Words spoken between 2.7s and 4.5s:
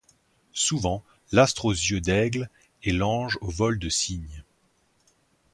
et l’ange au vol de cygne